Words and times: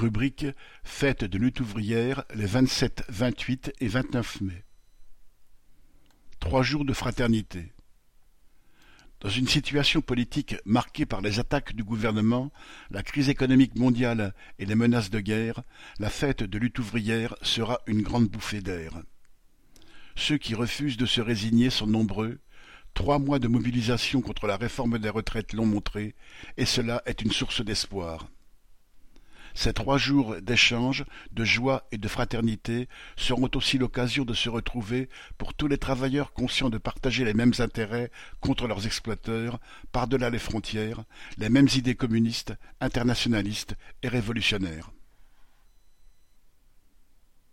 Rubrique 0.00 0.46
Fête 0.82 1.24
de 1.24 1.36
lutte 1.36 1.60
ouvrière 1.60 2.24
les 2.34 2.46
vingt-sept, 2.46 3.04
vingt-huit 3.10 3.70
et 3.80 3.86
vingt-neuf 3.86 4.40
mai. 4.40 4.64
Trois 6.38 6.62
jours 6.62 6.86
de 6.86 6.94
fraternité. 6.94 7.74
Dans 9.20 9.28
une 9.28 9.46
situation 9.46 10.00
politique 10.00 10.56
marquée 10.64 11.04
par 11.04 11.20
les 11.20 11.38
attaques 11.38 11.74
du 11.74 11.84
gouvernement, 11.84 12.50
la 12.90 13.02
crise 13.02 13.28
économique 13.28 13.76
mondiale 13.76 14.34
et 14.58 14.64
les 14.64 14.74
menaces 14.74 15.10
de 15.10 15.20
guerre, 15.20 15.64
la 15.98 16.08
fête 16.08 16.44
de 16.44 16.58
lutte 16.58 16.78
ouvrière 16.78 17.34
sera 17.42 17.80
une 17.86 18.00
grande 18.00 18.28
bouffée 18.28 18.62
d'air. 18.62 19.02
Ceux 20.16 20.38
qui 20.38 20.54
refusent 20.54 20.96
de 20.96 21.04
se 21.04 21.20
résigner 21.20 21.68
sont 21.68 21.86
nombreux, 21.86 22.40
trois 22.94 23.18
mois 23.18 23.38
de 23.38 23.48
mobilisation 23.48 24.22
contre 24.22 24.46
la 24.46 24.56
réforme 24.56 24.98
des 24.98 25.10
retraites 25.10 25.52
l'ont 25.52 25.66
montré, 25.66 26.14
et 26.56 26.64
cela 26.64 27.02
est 27.04 27.20
une 27.20 27.32
source 27.32 27.62
d'espoir. 27.62 28.30
Ces 29.62 29.74
trois 29.74 29.98
jours 29.98 30.36
d'échange, 30.40 31.04
de 31.32 31.44
joie 31.44 31.86
et 31.92 31.98
de 31.98 32.08
fraternité 32.08 32.88
seront 33.14 33.50
aussi 33.54 33.76
l'occasion 33.76 34.24
de 34.24 34.32
se 34.32 34.48
retrouver 34.48 35.10
pour 35.36 35.52
tous 35.52 35.68
les 35.68 35.76
travailleurs 35.76 36.32
conscients 36.32 36.70
de 36.70 36.78
partager 36.78 37.26
les 37.26 37.34
mêmes 37.34 37.52
intérêts 37.58 38.10
contre 38.40 38.66
leurs 38.66 38.86
exploiteurs, 38.86 39.60
par-delà 39.92 40.30
les 40.30 40.38
frontières, 40.38 41.04
les 41.36 41.50
mêmes 41.50 41.68
idées 41.76 41.94
communistes, 41.94 42.54
internationalistes 42.80 43.76
et 44.02 44.08
révolutionnaires. 44.08 44.92